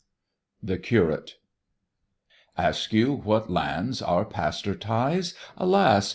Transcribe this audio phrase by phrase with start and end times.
[0.63, 1.35] THE CURATE.
[2.57, 5.35] ASK you what lands our Pastor tithes?
[5.57, 6.09] Alas!